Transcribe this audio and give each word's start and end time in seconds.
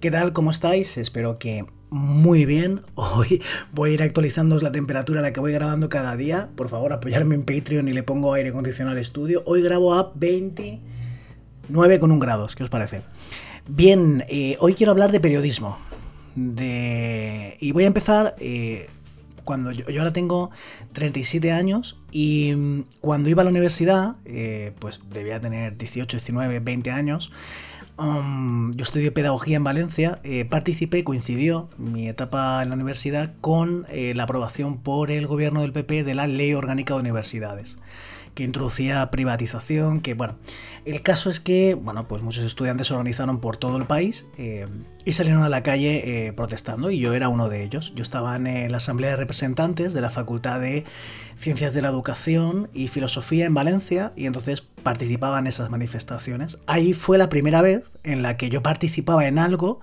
¿Qué 0.00 0.10
tal? 0.10 0.32
¿Cómo 0.32 0.50
estáis? 0.50 0.96
Espero 0.96 1.38
que 1.38 1.66
muy 1.90 2.46
bien. 2.46 2.80
Hoy 2.94 3.42
voy 3.74 3.90
a 3.90 3.92
ir 3.92 4.02
actualizando 4.02 4.58
la 4.60 4.72
temperatura 4.72 5.20
a 5.20 5.22
la 5.22 5.34
que 5.34 5.40
voy 5.40 5.52
grabando 5.52 5.90
cada 5.90 6.16
día. 6.16 6.48
Por 6.56 6.70
favor, 6.70 6.94
apoyarme 6.94 7.34
en 7.34 7.42
Patreon 7.42 7.86
y 7.86 7.92
le 7.92 8.02
pongo 8.02 8.32
aire 8.32 8.48
acondicionado 8.48 8.96
al 8.96 9.02
estudio. 9.02 9.42
Hoy 9.44 9.60
grabo 9.60 9.92
a 9.92 10.12
29 10.14 12.00
con 12.00 12.12
un 12.12 12.18
grados. 12.18 12.56
¿Qué 12.56 12.64
os 12.64 12.70
parece? 12.70 13.02
Bien, 13.68 14.24
eh, 14.30 14.56
hoy 14.60 14.72
quiero 14.72 14.92
hablar 14.92 15.12
de 15.12 15.20
periodismo. 15.20 15.76
Y 16.34 17.72
voy 17.72 17.84
a 17.84 17.86
empezar... 17.86 18.36
Eh, 18.38 18.88
cuando 19.44 19.72
yo, 19.72 19.84
ahora 19.98 20.12
tengo 20.12 20.50
37 20.92 21.50
años 21.50 21.98
y 22.12 22.54
mm, 22.54 22.84
cuando 23.00 23.30
iba 23.30 23.42
a 23.42 23.44
la 23.44 23.50
universidad, 23.50 24.14
eh, 24.24 24.72
pues 24.78 25.00
debía 25.10 25.40
tener 25.40 25.76
18, 25.76 26.18
19, 26.18 26.60
20 26.60 26.90
años, 26.92 27.32
Um, 28.00 28.72
yo 28.72 28.82
estudié 28.82 29.12
pedagogía 29.12 29.58
en 29.58 29.64
Valencia, 29.64 30.20
eh, 30.24 30.46
participé, 30.46 31.04
coincidió 31.04 31.68
mi 31.76 32.08
etapa 32.08 32.62
en 32.62 32.70
la 32.70 32.74
universidad 32.74 33.34
con 33.42 33.84
eh, 33.90 34.14
la 34.14 34.22
aprobación 34.22 34.78
por 34.78 35.10
el 35.10 35.26
gobierno 35.26 35.60
del 35.60 35.74
PP 35.74 36.02
de 36.02 36.14
la 36.14 36.26
Ley 36.26 36.54
Orgánica 36.54 36.94
de 36.94 37.00
Universidades 37.00 37.76
que 38.34 38.44
introducía 38.44 39.10
privatización, 39.10 40.00
que 40.00 40.14
bueno, 40.14 40.36
el 40.84 41.02
caso 41.02 41.30
es 41.30 41.40
que, 41.40 41.74
bueno, 41.74 42.08
pues 42.08 42.22
muchos 42.22 42.44
estudiantes 42.44 42.88
se 42.88 42.94
organizaron 42.94 43.40
por 43.40 43.56
todo 43.56 43.76
el 43.76 43.86
país 43.86 44.26
eh, 44.38 44.66
y 45.04 45.12
salieron 45.12 45.42
a 45.42 45.48
la 45.48 45.62
calle 45.62 46.26
eh, 46.26 46.32
protestando 46.32 46.90
y 46.90 46.98
yo 46.98 47.12
era 47.14 47.28
uno 47.28 47.48
de 47.48 47.62
ellos. 47.62 47.92
Yo 47.94 48.02
estaba 48.02 48.36
en 48.36 48.70
la 48.70 48.76
Asamblea 48.76 49.10
de 49.10 49.16
Representantes 49.16 49.92
de 49.92 50.00
la 50.00 50.10
Facultad 50.10 50.60
de 50.60 50.84
Ciencias 51.34 51.74
de 51.74 51.82
la 51.82 51.88
Educación 51.88 52.68
y 52.72 52.88
Filosofía 52.88 53.46
en 53.46 53.54
Valencia 53.54 54.12
y 54.16 54.26
entonces 54.26 54.62
participaba 54.82 55.38
en 55.38 55.46
esas 55.46 55.70
manifestaciones. 55.70 56.58
Ahí 56.66 56.92
fue 56.92 57.18
la 57.18 57.28
primera 57.28 57.62
vez 57.62 57.84
en 58.02 58.22
la 58.22 58.36
que 58.36 58.48
yo 58.50 58.62
participaba 58.62 59.26
en 59.26 59.38
algo 59.38 59.80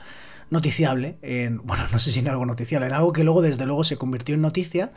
noticiable, 0.49 1.17
en, 1.21 1.57
bueno, 1.65 1.83
no 1.91 1.99
sé 1.99 2.11
si 2.11 2.19
en 2.19 2.27
algo 2.27 2.45
noticiable, 2.45 2.87
en 2.87 2.93
algo 2.93 3.13
que 3.13 3.23
luego 3.23 3.41
desde 3.41 3.65
luego 3.65 3.83
se 3.83 3.97
convirtió 3.97 4.35
en 4.35 4.41
noticia 4.41 4.91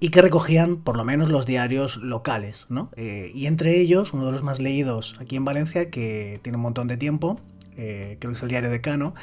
y 0.00 0.10
que 0.10 0.22
recogían 0.22 0.76
por 0.76 0.96
lo 0.96 1.04
menos 1.04 1.28
los 1.28 1.46
diarios 1.46 1.96
locales, 1.96 2.66
¿no? 2.68 2.90
Eh, 2.96 3.30
y 3.34 3.46
entre 3.46 3.80
ellos, 3.80 4.12
uno 4.12 4.26
de 4.26 4.32
los 4.32 4.42
más 4.42 4.60
leídos 4.60 5.16
aquí 5.20 5.36
en 5.36 5.44
Valencia, 5.44 5.90
que 5.90 6.40
tiene 6.42 6.56
un 6.56 6.62
montón 6.62 6.88
de 6.88 6.96
tiempo, 6.96 7.40
eh, 7.76 8.16
creo 8.20 8.32
que 8.32 8.36
es 8.36 8.42
el 8.42 8.48
diario 8.48 8.70
Decano, 8.70 9.14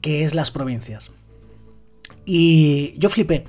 que 0.00 0.24
es 0.24 0.34
Las 0.34 0.50
Provincias. 0.50 1.12
Y 2.24 2.94
yo 2.98 3.08
flipé, 3.08 3.44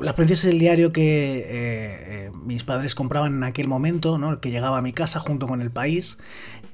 la 0.00 0.14
Provincias 0.14 0.44
es 0.44 0.52
el 0.52 0.58
diario 0.58 0.92
que 0.92 1.38
eh, 1.38 1.44
eh, 1.48 2.30
mis 2.44 2.64
padres 2.64 2.94
compraban 2.94 3.34
en 3.34 3.44
aquel 3.44 3.68
momento, 3.68 4.18
¿no? 4.18 4.32
el 4.32 4.40
que 4.40 4.50
llegaba 4.50 4.78
a 4.78 4.82
mi 4.82 4.92
casa 4.92 5.20
junto 5.20 5.46
con 5.46 5.60
el 5.60 5.70
país. 5.70 6.18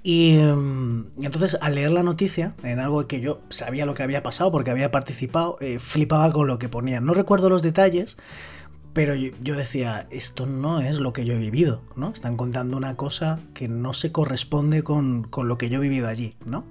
Y, 0.02 0.38
mm, 0.38 1.22
entonces 1.22 1.58
al 1.60 1.74
leer 1.74 1.90
la 1.90 2.02
noticia, 2.02 2.54
en 2.62 2.78
algo 2.78 3.06
que 3.06 3.20
yo 3.20 3.40
sabía 3.48 3.86
lo 3.86 3.94
que 3.94 4.02
había 4.02 4.22
pasado 4.22 4.50
porque 4.50 4.70
había 4.70 4.90
participado, 4.90 5.56
eh, 5.60 5.78
flipaba 5.78 6.32
con 6.32 6.46
lo 6.46 6.58
que 6.58 6.68
ponían. 6.68 7.04
No 7.04 7.14
recuerdo 7.14 7.50
los 7.50 7.62
detalles, 7.62 8.16
pero 8.92 9.14
yo, 9.14 9.56
decía, 9.56 10.06
esto 10.10 10.46
no 10.46 10.80
es 10.80 10.98
lo 10.98 11.12
que 11.12 11.24
yo 11.24 11.34
he 11.34 11.38
vivido, 11.38 11.82
¿no? 11.96 12.10
Están 12.10 12.36
contando 12.36 12.76
una 12.76 12.96
cosa 12.96 13.38
que 13.54 13.68
no 13.68 13.94
se 13.94 14.12
corresponde 14.12 14.82
con, 14.82 15.24
con 15.24 15.48
lo 15.48 15.58
que 15.58 15.68
yo 15.68 15.78
he 15.78 15.80
vivido 15.80 16.08
allí, 16.08 16.34
¿no? 16.44 16.64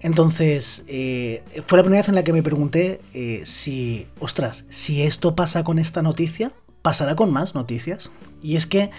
Entonces, 0.00 0.84
eh, 0.88 1.42
fue 1.66 1.76
la 1.76 1.82
primera 1.82 2.00
vez 2.00 2.08
en 2.08 2.14
la 2.14 2.24
que 2.24 2.32
me 2.32 2.42
pregunté 2.42 3.02
eh, 3.12 3.42
si, 3.44 4.08
ostras, 4.18 4.64
si 4.70 5.02
esto 5.02 5.36
pasa 5.36 5.62
con 5.62 5.78
esta 5.78 6.00
noticia, 6.00 6.52
pasará 6.80 7.14
con 7.14 7.30
más 7.30 7.54
noticias. 7.54 8.10
Y 8.42 8.56
es 8.56 8.66
que 8.66 8.90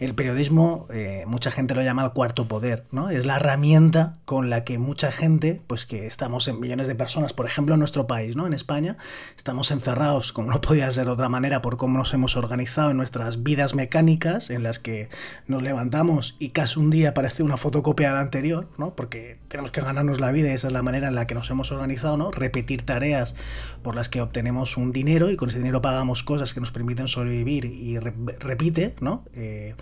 el 0.00 0.14
periodismo, 0.14 0.86
eh, 0.90 1.24
mucha 1.26 1.50
gente 1.50 1.74
lo 1.74 1.82
llama 1.82 2.02
el 2.02 2.12
cuarto 2.12 2.48
poder, 2.48 2.86
¿no? 2.90 3.10
Es 3.10 3.26
la 3.26 3.36
herramienta 3.36 4.14
con 4.24 4.48
la 4.48 4.64
que 4.64 4.78
mucha 4.78 5.12
gente, 5.12 5.60
pues 5.66 5.84
que 5.84 6.06
estamos 6.06 6.48
en 6.48 6.58
millones 6.58 6.88
de 6.88 6.94
personas, 6.94 7.34
por 7.34 7.44
ejemplo 7.44 7.74
en 7.74 7.80
nuestro 7.80 8.06
país, 8.06 8.34
¿no? 8.34 8.46
En 8.46 8.54
España, 8.54 8.96
estamos 9.36 9.70
encerrados, 9.70 10.32
como 10.32 10.50
no 10.50 10.60
podía 10.62 10.90
ser 10.90 11.04
de 11.04 11.10
otra 11.10 11.28
manera, 11.28 11.60
por 11.60 11.76
cómo 11.76 11.98
nos 11.98 12.14
hemos 12.14 12.36
organizado 12.36 12.90
en 12.90 12.96
nuestras 12.96 13.42
vidas 13.42 13.74
mecánicas, 13.74 14.48
en 14.48 14.62
las 14.62 14.78
que 14.78 15.10
nos 15.46 15.60
levantamos 15.60 16.34
y 16.38 16.50
casi 16.50 16.80
un 16.80 16.88
día 16.88 17.12
parece 17.12 17.42
una 17.42 17.58
fotocopia 17.58 18.08
de 18.08 18.14
la 18.14 18.20
anterior, 18.20 18.68
¿no? 18.78 18.94
Porque 18.94 19.38
tenemos 19.48 19.70
que 19.70 19.82
ganarnos 19.82 20.18
la 20.18 20.32
vida 20.32 20.48
y 20.48 20.52
esa 20.52 20.68
es 20.68 20.72
la 20.72 20.82
manera 20.82 21.08
en 21.08 21.14
la 21.14 21.26
que 21.26 21.34
nos 21.34 21.50
hemos 21.50 21.72
organizado, 21.72 22.16
¿no? 22.16 22.30
Repetir 22.30 22.84
tareas 22.84 23.36
por 23.82 23.94
las 23.94 24.08
que 24.08 24.22
obtenemos 24.22 24.78
un 24.78 24.92
dinero 24.92 25.30
y 25.30 25.36
con 25.36 25.50
ese 25.50 25.58
dinero 25.58 25.82
pagamos 25.82 26.22
cosas 26.22 26.54
que 26.54 26.60
nos 26.60 26.72
permiten 26.72 27.06
sobrevivir 27.06 27.66
y 27.66 27.98
repite, 27.98 28.94
¿no? 29.00 29.24
Eh, 29.34 29.74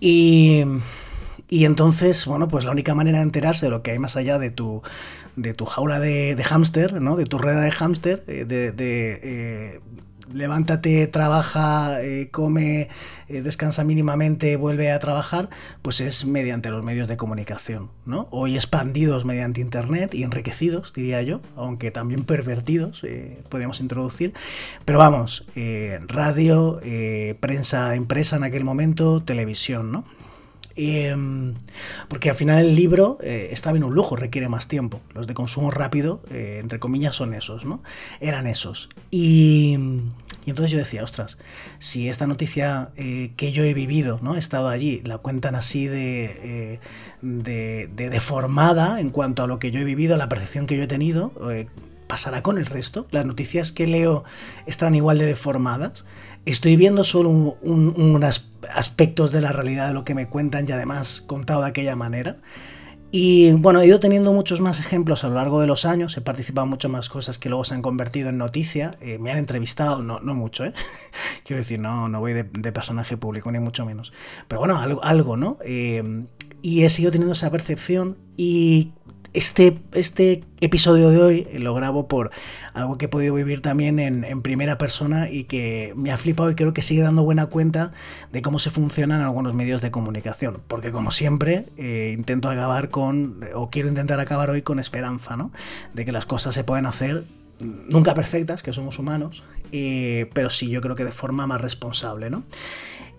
y, 0.00 0.62
y 1.48 1.64
entonces, 1.64 2.26
bueno, 2.26 2.48
pues 2.48 2.64
la 2.64 2.70
única 2.70 2.94
manera 2.94 3.18
de 3.18 3.24
enterarse 3.24 3.66
de 3.66 3.70
lo 3.70 3.82
que 3.82 3.92
hay 3.92 3.98
más 3.98 4.16
allá 4.16 4.38
de 4.38 4.50
tu, 4.50 4.82
de 5.36 5.54
tu 5.54 5.64
jaula 5.64 6.00
de, 6.00 6.34
de 6.34 6.44
hámster, 6.44 7.00
¿no? 7.00 7.16
De 7.16 7.24
tu 7.24 7.38
rueda 7.38 7.60
de 7.60 7.70
hámster, 7.70 8.24
eh, 8.26 8.44
de, 8.44 8.72
de 8.72 9.20
eh, 9.22 9.80
levántate, 10.32 11.06
trabaja, 11.06 12.02
eh, 12.02 12.28
come, 12.30 12.88
descansa 13.28 13.84
mínimamente, 13.84 14.56
vuelve 14.56 14.90
a 14.90 14.98
trabajar, 14.98 15.48
pues 15.82 16.00
es 16.00 16.24
mediante 16.24 16.70
los 16.70 16.82
medios 16.84 17.08
de 17.08 17.16
comunicación, 17.16 17.90
¿no? 18.04 18.28
Hoy 18.30 18.54
expandidos 18.54 19.24
mediante 19.24 19.60
Internet 19.60 20.14
y 20.14 20.22
enriquecidos, 20.22 20.92
diría 20.92 21.22
yo, 21.22 21.40
aunque 21.56 21.90
también 21.90 22.24
pervertidos, 22.26 23.02
podríamos 23.48 23.80
introducir. 23.80 24.32
Pero 24.84 24.98
vamos, 24.98 25.46
radio, 26.06 26.80
prensa 27.40 27.96
impresa 27.96 28.36
en 28.36 28.44
aquel 28.44 28.64
momento, 28.64 29.22
televisión, 29.22 29.92
¿no? 29.92 30.04
Em, 30.76 31.54
porque 32.08 32.28
al 32.28 32.36
final 32.36 32.64
el 32.64 32.74
libro 32.74 33.16
eh, 33.22 33.48
está 33.50 33.72
bien 33.72 33.82
un 33.82 33.94
lujo, 33.94 34.14
requiere 34.14 34.48
más 34.48 34.68
tiempo. 34.68 35.00
Los 35.14 35.26
de 35.26 35.32
consumo 35.34 35.70
rápido, 35.70 36.20
eh, 36.30 36.58
entre 36.60 36.78
comillas, 36.78 37.14
son 37.14 37.32
esos, 37.32 37.64
¿no? 37.64 37.82
Eran 38.20 38.46
esos. 38.46 38.90
Y, 39.10 39.78
entonces 40.44 40.70
yo 40.70 40.78
decía, 40.78 41.02
ostras, 41.02 41.38
si 41.78 42.08
esta 42.08 42.26
noticia 42.26 42.90
eh, 42.96 43.32
que 43.36 43.52
yo 43.52 43.64
he 43.64 43.72
vivido, 43.72 44.20
¿no? 44.22 44.36
He 44.36 44.38
estado 44.38 44.68
allí, 44.68 45.00
la 45.04 45.18
cuentan 45.18 45.54
así 45.54 45.86
de, 45.86 46.78
de, 47.22 47.88
de, 47.92 48.10
deformada 48.10 49.00
en 49.00 49.10
cuanto 49.10 49.42
a 49.42 49.46
lo 49.46 49.58
que 49.58 49.70
yo 49.70 49.80
he 49.80 49.84
vivido, 49.84 50.16
la 50.16 50.28
percepción 50.28 50.66
que 50.66 50.76
yo 50.76 50.84
he 50.84 50.86
tenido, 50.86 51.32
¿pasará 52.06 52.42
con 52.42 52.58
el 52.58 52.66
resto? 52.66 53.06
¿Las 53.10 53.26
noticias 53.26 53.72
que 53.72 53.86
leo 53.86 54.24
están 54.66 54.94
igual 54.94 55.18
de 55.18 55.26
deformadas? 55.26 56.04
¿Estoy 56.44 56.76
viendo 56.76 57.04
solo 57.04 57.30
unos 57.30 58.50
aspectos 58.72 59.32
de 59.32 59.40
la 59.40 59.52
realidad 59.52 59.88
de 59.88 59.94
lo 59.94 60.04
que 60.04 60.14
me 60.14 60.28
cuentan 60.28 60.66
y 60.68 60.72
además 60.72 61.22
contado 61.26 61.62
de 61.62 61.68
aquella 61.68 61.96
manera? 61.96 62.38
Y 63.18 63.52
bueno, 63.52 63.80
he 63.80 63.86
ido 63.86 64.00
teniendo 64.00 64.32
muchos 64.32 64.60
más 64.60 64.80
ejemplos 64.80 65.24
a 65.24 65.28
lo 65.28 65.36
largo 65.36 65.60
de 65.60 65.66
los 65.66 65.84
años, 65.84 66.16
he 66.16 66.20
participado 66.20 66.64
en 66.64 66.70
muchas 66.70 66.90
más 66.90 67.08
cosas 67.08 67.38
que 67.38 67.48
luego 67.48 67.64
se 67.64 67.74
han 67.74 67.80
convertido 67.80 68.28
en 68.28 68.36
noticia, 68.36 68.90
eh, 69.00 69.18
me 69.18 69.30
han 69.30 69.38
entrevistado, 69.38 70.02
no, 70.02 70.20
mucho, 70.34 70.64
¿eh? 70.64 70.72
quiero 71.44 71.60
decir, 71.60 71.78
no, 71.78 72.08
no 72.08 72.20
voy 72.20 72.32
de, 72.32 72.44
personaje 72.44 73.16
público, 73.16 73.50
ni 73.50 73.60
mucho 73.60 73.86
menos, 73.86 74.12
pero 74.48 74.58
bueno, 74.58 74.78
algo, 74.80 75.02
algo 75.04 75.36
¿no? 75.36 75.56
Eh, 75.64 76.26
y 76.62 76.82
he 76.82 76.90
seguido 76.90 77.12
teniendo 77.12 77.32
esa 77.32 77.50
percepción 77.50 78.18
y 78.36 78.92
este, 79.36 79.78
este 79.92 80.44
episodio 80.62 81.10
de 81.10 81.20
hoy 81.20 81.48
lo 81.58 81.74
grabo 81.74 82.08
por 82.08 82.30
algo 82.72 82.96
que 82.96 83.04
he 83.04 83.08
podido 83.08 83.34
vivir 83.34 83.60
también 83.60 83.98
en, 83.98 84.40
primera 84.40 84.78
persona 84.78 85.30
y 85.30 85.44
que 85.44 85.92
me 85.94 86.10
ha 86.10 86.16
flipado 86.16 86.50
y 86.50 86.54
creo 86.54 86.72
que 86.72 86.80
sigue 86.80 87.02
dando 87.02 87.22
buena 87.22 87.44
cuenta 87.46 87.92
de 88.32 88.40
cómo 88.40 88.58
se 88.58 88.70
funcionan 88.70 89.20
algunos 89.20 89.52
medios 89.52 89.82
de 89.82 89.90
comunicación. 89.90 90.62
Porque 90.66 90.90
como 90.90 91.10
siempre, 91.10 91.66
eh, 91.76 92.14
intento 92.16 92.48
acabar 92.48 92.88
con, 92.88 93.44
o 93.54 93.68
quiero 93.68 93.88
intentar 93.88 94.20
acabar 94.20 94.48
hoy 94.48 94.62
con 94.62 94.78
esperanza, 94.78 95.36
¿no? 95.36 95.52
De 95.92 96.06
que 96.06 96.12
las 96.12 96.24
cosas 96.24 96.54
se 96.54 96.64
pueden 96.64 96.86
hacer 96.86 97.24
nunca 97.60 98.14
perfectas, 98.14 98.62
que 98.62 98.72
somos 98.72 98.98
humanos, 98.98 99.42
eh, 99.72 100.30
pero 100.32 100.48
sí 100.48 100.70
yo 100.70 100.80
creo 100.80 100.94
que 100.94 101.04
de 101.04 101.12
forma 101.12 101.46
más 101.46 101.60
responsable, 101.60 102.30
¿no? 102.30 102.42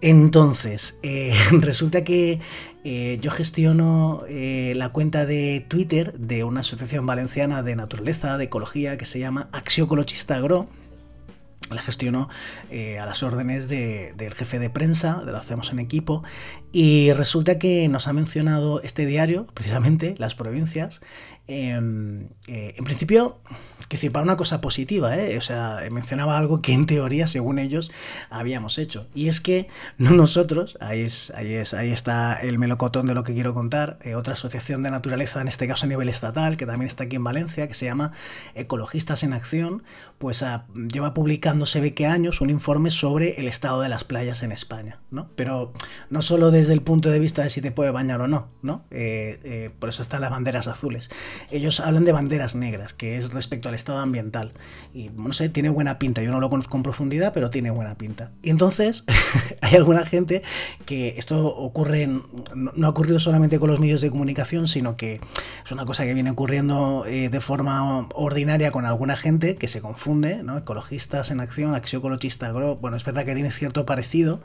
Entonces, 0.01 0.99
eh, 1.01 1.33
resulta 1.51 2.03
que 2.03 2.39
eh, 2.83 3.17
yo 3.21 3.31
gestiono 3.31 4.23
eh, 4.27 4.73
la 4.75 4.89
cuenta 4.89 5.25
de 5.25 5.65
Twitter 5.67 6.13
de 6.17 6.43
una 6.43 6.59
asociación 6.61 7.05
valenciana 7.05 7.63
de 7.63 7.75
naturaleza, 7.75 8.37
de 8.37 8.45
ecología, 8.45 8.97
que 8.97 9.05
se 9.05 9.19
llama 9.19 9.49
Axiocolochista 9.51 10.35
Agro. 10.35 10.67
La 11.69 11.81
gestiono 11.81 12.29
a 12.71 13.05
las 13.05 13.23
órdenes 13.23 13.67
del 13.67 14.33
jefe 14.33 14.59
de 14.59 14.69
prensa, 14.69 15.21
de 15.25 15.31
lo 15.31 15.37
hacemos 15.37 15.71
en 15.71 15.79
equipo, 15.79 16.23
y 16.71 17.11
resulta 17.13 17.59
que 17.59 17.87
nos 17.87 18.07
ha 18.07 18.13
mencionado 18.13 18.81
este 18.81 19.05
diario, 19.05 19.45
precisamente, 19.53 20.15
las 20.17 20.35
provincias. 20.35 21.01
Em, 21.47 22.29
en 22.47 22.83
principio, 22.83 23.39
que 23.87 23.95
decir, 23.95 24.11
para 24.11 24.23
una 24.23 24.35
cosa 24.35 24.59
positiva, 24.59 25.17
¿eh? 25.17 25.37
O 25.37 25.41
sea, 25.41 25.79
mencionaba 25.91 26.37
algo 26.37 26.61
que 26.61 26.73
en 26.73 26.85
teoría, 26.85 27.25
según 27.27 27.57
ellos, 27.57 27.91
habíamos 28.29 28.77
hecho. 28.77 29.07
Y 29.13 29.29
es 29.29 29.39
que 29.39 29.67
no 29.97 30.11
nosotros, 30.11 30.77
ahí, 30.81 31.01
es, 31.01 31.31
ahí, 31.35 31.53
es, 31.53 31.73
ahí 31.73 31.91
está 31.91 32.33
el 32.33 32.59
melocotón 32.59 33.05
de 33.05 33.13
lo 33.13 33.23
que 33.23 33.33
quiero 33.33 33.53
contar, 33.53 33.97
eh, 34.01 34.15
otra 34.15 34.33
asociación 34.33 34.83
de 34.83 34.91
naturaleza, 34.91 35.39
en 35.41 35.47
este 35.47 35.67
caso 35.67 35.85
a 35.85 35.89
nivel 35.89 36.09
estatal, 36.09 36.57
que 36.57 36.65
también 36.65 36.87
está 36.87 37.05
aquí 37.05 37.15
en 37.15 37.23
Valencia, 37.23 37.67
que 37.67 37.73
se 37.73 37.85
llama 37.85 38.11
Ecologistas 38.55 39.23
en 39.23 39.33
Acción, 39.33 39.83
pues 40.17 40.43
ah, 40.43 40.65
lleva 40.73 41.13
publicando, 41.13 41.56
se 41.65 41.81
ve 41.81 41.93
que 41.93 42.05
años, 42.05 42.41
un 42.41 42.49
informe 42.49 42.91
sobre 42.91 43.39
el 43.39 43.47
estado 43.47 43.81
de 43.81 43.89
las 43.89 44.03
playas 44.03 44.43
en 44.43 44.51
España, 44.51 44.99
¿no? 45.11 45.29
Pero 45.35 45.73
no 46.09 46.21
solo 46.21 46.51
desde 46.51 46.73
el 46.73 46.81
punto 46.81 47.09
de 47.09 47.19
vista 47.19 47.43
de 47.43 47.49
si 47.49 47.61
te 47.61 47.71
puede 47.71 47.91
bañar 47.91 48.21
o 48.21 48.27
no, 48.27 48.47
¿no? 48.61 48.85
Eh, 48.91 49.71
por 49.79 49.89
eso 49.89 50.01
están 50.01 50.21
las 50.21 50.31
banderas 50.31 50.67
azules. 50.67 51.09
Ellos 51.51 51.79
hablan 51.79 52.03
de 52.03 52.11
banderas 52.11 52.55
negras, 52.55 52.93
que 52.93 53.17
es 53.17 53.31
respecto 53.33 53.69
al 53.69 53.75
estado 53.75 53.99
ambiental. 53.99 54.53
Y 54.93 55.09
no 55.09 55.33
sé, 55.33 55.49
tiene 55.49 55.69
buena 55.69 55.99
pinta. 55.99 56.21
Yo 56.21 56.31
no 56.31 56.39
lo 56.39 56.49
conozco 56.49 56.77
en 56.77 56.83
profundidad, 56.83 57.33
pero 57.33 57.49
tiene 57.49 57.71
buena 57.71 57.95
pinta. 57.95 58.31
Y 58.41 58.49
entonces 58.49 59.03
hay 59.61 59.75
alguna 59.75 60.05
gente 60.05 60.43
que 60.85 61.15
esto 61.17 61.47
ocurre, 61.47 62.07
no, 62.07 62.87
ha 62.87 62.89
ocurrido 62.89 63.19
solamente 63.19 63.59
con 63.59 63.69
los 63.69 63.79
medios 63.79 64.01
de 64.01 64.09
comunicación, 64.09 64.67
sino 64.67 64.95
que 64.95 65.19
es 65.65 65.71
una 65.71 65.85
cosa 65.85 66.05
que 66.05 66.13
viene 66.13 66.31
ocurriendo 66.31 67.05
eh, 67.05 67.29
de 67.29 67.41
forma 67.41 68.07
ordinaria 68.13 68.71
con 68.71 68.85
alguna 68.85 69.15
gente 69.15 69.55
que 69.55 69.67
se 69.67 69.81
confunde, 69.81 70.43
¿no? 70.43 70.57
Ecologistas 70.57 71.31
en 71.31 71.39
acción, 71.47 71.73
axiocolochista 71.73 72.47
agro. 72.47 72.75
Bueno, 72.75 72.97
es 72.97 73.03
verdad 73.03 73.25
que 73.25 73.33
tiene 73.33 73.51
cierto 73.51 73.85
parecido, 73.85 74.41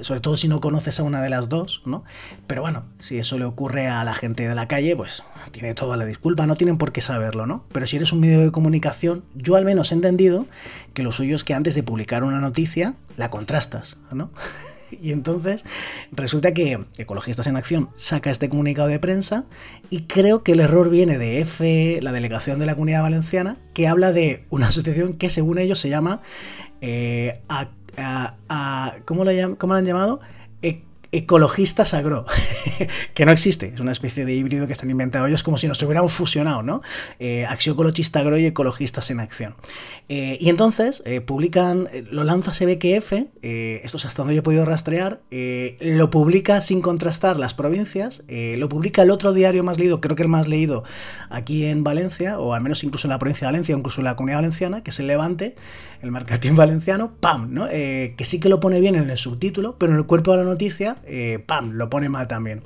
sobre 0.00 0.20
todo 0.20 0.36
si 0.36 0.48
no 0.48 0.60
conoces 0.60 1.00
a 1.00 1.02
una 1.02 1.22
de 1.22 1.30
las 1.30 1.48
dos, 1.48 1.82
¿no? 1.86 2.04
Pero 2.46 2.62
bueno, 2.62 2.84
si 2.98 3.18
eso 3.18 3.38
le 3.38 3.44
ocurre 3.44 3.88
a 3.88 4.04
la 4.04 4.14
gente 4.14 4.48
de 4.48 4.54
la 4.54 4.68
calle, 4.68 4.96
pues 4.96 5.22
tiene 5.52 5.74
toda 5.74 5.96
la 5.96 6.04
disculpa, 6.04 6.46
no 6.46 6.56
tienen 6.56 6.78
por 6.78 6.92
qué 6.92 7.00
saberlo, 7.00 7.46
¿no? 7.46 7.64
Pero 7.72 7.86
si 7.86 7.96
eres 7.96 8.12
un 8.12 8.20
medio 8.20 8.40
de 8.40 8.50
comunicación, 8.50 9.24
yo 9.34 9.56
al 9.56 9.64
menos 9.64 9.92
he 9.92 9.94
entendido 9.94 10.46
que 10.92 11.02
lo 11.02 11.12
suyo 11.12 11.36
es 11.36 11.44
que 11.44 11.54
antes 11.54 11.74
de 11.74 11.82
publicar 11.82 12.24
una 12.24 12.40
noticia, 12.40 12.94
la 13.16 13.30
contrastas, 13.30 13.96
¿no? 14.12 14.30
Y 15.02 15.12
entonces 15.12 15.64
resulta 16.12 16.52
que 16.52 16.84
Ecologistas 16.96 17.46
en 17.46 17.56
Acción 17.56 17.90
saca 17.94 18.30
este 18.30 18.48
comunicado 18.48 18.88
de 18.88 18.98
prensa 18.98 19.44
y 19.90 20.02
creo 20.02 20.42
que 20.42 20.52
el 20.52 20.60
error 20.60 20.90
viene 20.90 21.18
de 21.18 21.40
F, 21.40 21.98
la 22.02 22.12
delegación 22.12 22.58
de 22.58 22.66
la 22.66 22.74
Comunidad 22.74 23.02
Valenciana, 23.02 23.56
que 23.74 23.88
habla 23.88 24.12
de 24.12 24.44
una 24.50 24.68
asociación 24.68 25.14
que 25.14 25.30
según 25.30 25.58
ellos 25.58 25.78
se 25.78 25.88
llama... 25.88 26.20
Eh, 26.80 27.40
¿cómo, 29.04 29.24
lo 29.24 29.56
¿Cómo 29.56 29.72
lo 29.72 29.78
han 29.78 29.84
llamado? 29.84 30.20
Ecologistas 31.16 31.94
agro, 31.94 32.26
que 33.14 33.24
no 33.26 33.32
existe, 33.32 33.72
es 33.74 33.80
una 33.80 33.92
especie 33.92 34.24
de 34.24 34.34
híbrido 34.34 34.66
que 34.66 34.72
están 34.72 34.90
inventando 34.90 35.26
ellos 35.26 35.42
como 35.42 35.58
si 35.58 35.68
nos 35.68 35.82
hubiéramos 35.82 36.12
fusionado, 36.12 36.62
¿no? 36.62 36.82
Eh, 37.18 37.46
Axiocolochista 37.46 38.20
agro 38.20 38.38
y 38.38 38.46
ecologistas 38.46 39.10
en 39.10 39.20
acción. 39.20 39.54
Eh, 40.08 40.38
y 40.40 40.50
entonces 40.50 41.02
eh, 41.04 41.20
publican, 41.20 41.88
eh, 41.92 42.04
lo 42.10 42.22
lanza 42.22 42.52
CBQF, 42.52 43.12
esto 43.42 43.96
es 43.96 44.04
hasta 44.04 44.22
donde 44.22 44.34
yo 44.34 44.40
he 44.40 44.42
podido 44.42 44.64
rastrear, 44.64 45.20
lo 45.80 46.10
publica 46.10 46.60
sin 46.60 46.80
contrastar 46.80 47.38
las 47.38 47.54
provincias, 47.54 48.24
lo 48.28 48.68
publica 48.68 49.02
el 49.02 49.10
otro 49.10 49.32
diario 49.32 49.62
más 49.62 49.78
leído, 49.78 50.00
creo 50.00 50.16
que 50.16 50.22
el 50.22 50.28
más 50.28 50.48
leído 50.48 50.84
aquí 51.30 51.64
en 51.64 51.84
Valencia, 51.84 52.38
o 52.38 52.54
al 52.54 52.62
menos 52.62 52.82
incluso 52.82 53.06
en 53.06 53.10
la 53.10 53.18
provincia 53.18 53.46
de 53.46 53.52
Valencia, 53.52 53.74
o 53.74 53.78
incluso 53.78 54.00
en 54.00 54.04
la 54.04 54.16
comunidad 54.16 54.38
valenciana, 54.38 54.82
que 54.82 54.90
es 54.90 55.00
el 55.00 55.06
Levante, 55.06 55.54
el 56.02 56.10
Mercatín 56.10 56.56
Valenciano, 56.56 57.14
¡pam! 57.20 57.52
¿no? 57.52 57.68
que 57.68 58.24
sí 58.24 58.40
que 58.40 58.48
lo 58.48 58.60
pone 58.60 58.80
bien 58.80 58.96
en 58.96 59.08
el 59.08 59.16
subtítulo, 59.16 59.76
pero 59.78 59.92
en 59.92 59.98
el 59.98 60.06
cuerpo 60.06 60.32
de 60.32 60.38
la 60.38 60.44
noticia 60.44 60.96
eh, 61.06 61.42
¡pam!, 61.44 61.72
lo 61.72 61.90
pone 61.90 62.08
mal 62.08 62.28
también. 62.28 62.62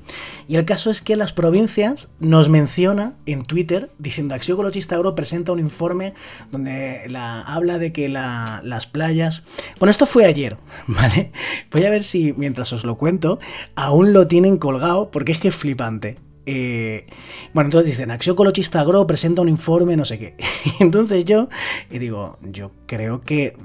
Y 0.48 0.56
el 0.56 0.64
caso 0.64 0.90
es 0.90 1.00
que 1.02 1.16
las 1.16 1.32
provincias 1.32 2.08
nos 2.18 2.48
menciona 2.48 3.14
en 3.26 3.42
Twitter 3.42 3.90
diciendo 3.98 4.34
Acción 4.34 4.56
Ecologista 4.56 4.96
Agro 4.96 5.14
presenta 5.14 5.52
un 5.52 5.58
informe 5.58 6.14
donde 6.50 7.04
la, 7.08 7.40
habla 7.42 7.78
de 7.78 7.92
que 7.92 8.08
las 8.08 8.86
playas... 8.86 9.44
Bueno, 9.78 9.90
esto 9.90 10.06
fue 10.06 10.24
ayer, 10.24 10.56
¿vale? 10.86 11.32
Voy 11.70 11.84
a 11.84 11.90
ver 11.90 12.02
si 12.02 12.32
mientras 12.36 12.72
os 12.72 12.84
lo 12.84 12.96
cuento 12.96 13.38
aún 13.74 14.12
lo 14.12 14.26
tienen 14.26 14.56
colgado 14.56 15.10
porque 15.10 15.32
es 15.32 15.38
que 15.38 15.48
es 15.48 15.54
flipante. 15.54 16.29
Eh, 16.52 17.06
bueno, 17.54 17.68
entonces 17.68 17.92
dicen, 17.92 18.10
Acción 18.10 18.34
Ecologista 18.34 18.80
Agro 18.80 19.06
presenta 19.06 19.40
un 19.40 19.48
informe, 19.48 19.96
no 19.96 20.04
sé 20.04 20.18
qué. 20.18 20.34
entonces 20.80 21.24
yo 21.24 21.48
y 21.88 21.98
digo, 22.00 22.38
yo 22.42 22.72
creo 22.86 23.20
que 23.20 23.56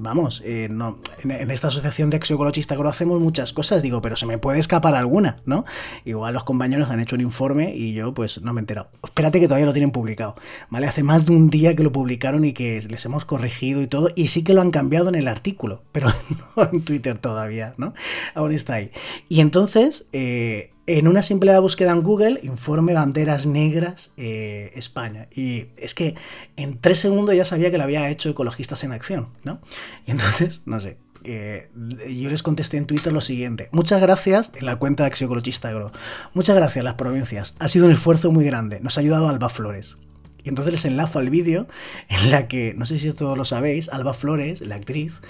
vamos, 0.00 0.42
eh, 0.46 0.68
no, 0.70 1.00
en, 1.22 1.50
esta 1.50 1.68
asociación 1.68 2.08
de 2.08 2.16
exoecologistas 2.16 2.78
que 2.78 2.88
hacemos 2.88 3.20
muchas 3.20 3.52
cosas, 3.52 3.82
digo, 3.82 4.00
pero 4.00 4.16
se 4.16 4.24
me 4.24 4.38
puede 4.38 4.58
escapar 4.58 4.94
alguna, 4.94 5.36
¿no? 5.44 5.66
Igual 6.06 6.32
los 6.32 6.44
compañeros 6.44 6.88
han 6.88 7.00
hecho 7.00 7.14
un 7.14 7.20
informe 7.20 7.74
y 7.76 7.92
yo 7.92 8.14
pues 8.14 8.40
no 8.40 8.54
me 8.54 8.60
he 8.60 8.62
enterado. 8.62 8.88
Espérate 9.04 9.38
que 9.38 9.46
todavía 9.46 9.66
lo 9.66 9.74
tienen 9.74 9.90
publicado, 9.90 10.36
¿vale? 10.70 10.86
Hace 10.86 11.02
más 11.02 11.26
de 11.26 11.32
un 11.32 11.50
día 11.50 11.76
que 11.76 11.82
lo 11.82 11.92
publicaron 11.92 12.46
y 12.46 12.54
que 12.54 12.80
les 12.88 13.04
hemos 13.04 13.26
corregido 13.26 13.82
y 13.82 13.86
todo, 13.86 14.08
y 14.16 14.28
sí 14.28 14.42
que 14.42 14.54
lo 14.54 14.62
han 14.62 14.70
cambiado 14.70 15.10
en 15.10 15.14
el 15.14 15.28
artículo, 15.28 15.82
pero 15.92 16.08
no 16.56 16.70
en 16.72 16.80
Twitter 16.82 17.18
todavía, 17.18 17.74
¿no? 17.76 17.92
Aún 18.34 18.52
está 18.52 18.74
ahí. 18.74 18.90
Y 19.28 19.40
entonces... 19.40 20.08
Eh, 20.12 20.72
en 20.98 21.06
una 21.06 21.22
simple 21.22 21.56
búsqueda 21.58 21.92
en 21.92 22.02
Google, 22.02 22.40
informe 22.42 22.94
banderas 22.94 23.46
negras 23.46 24.10
eh, 24.16 24.72
España. 24.74 25.28
Y 25.34 25.66
es 25.76 25.94
que 25.94 26.14
en 26.56 26.80
tres 26.80 26.98
segundos 26.98 27.36
ya 27.36 27.44
sabía 27.44 27.70
que 27.70 27.78
lo 27.78 27.84
había 27.84 28.08
hecho 28.08 28.30
Ecologistas 28.30 28.82
en 28.84 28.92
Acción, 28.92 29.28
¿no? 29.44 29.60
Y 30.06 30.10
entonces, 30.10 30.62
no 30.66 30.80
sé, 30.80 30.98
eh, 31.22 31.70
yo 32.08 32.30
les 32.30 32.42
contesté 32.42 32.76
en 32.76 32.86
Twitter 32.86 33.12
lo 33.12 33.20
siguiente. 33.20 33.68
Muchas 33.72 34.00
gracias 34.00 34.52
en 34.56 34.66
la 34.66 34.76
cuenta 34.76 35.04
de 35.04 35.08
Axiocolochista 35.08 35.68
Agro. 35.68 35.92
Muchas 36.34 36.56
gracias 36.56 36.84
las 36.84 36.94
provincias. 36.94 37.56
Ha 37.58 37.68
sido 37.68 37.86
un 37.86 37.92
esfuerzo 37.92 38.32
muy 38.32 38.44
grande. 38.44 38.80
Nos 38.80 38.96
ha 38.96 39.00
ayudado 39.00 39.28
Alba 39.28 39.48
Flores. 39.48 39.96
Y 40.42 40.48
entonces 40.48 40.72
les 40.72 40.84
enlazo 40.86 41.18
al 41.18 41.30
vídeo 41.30 41.68
en 42.08 42.30
la 42.30 42.48
que, 42.48 42.74
no 42.74 42.86
sé 42.86 42.98
si 42.98 43.12
todos 43.12 43.36
lo 43.36 43.44
sabéis, 43.44 43.90
Alba 43.90 44.14
Flores, 44.14 44.62
la 44.62 44.76
actriz 44.76 45.20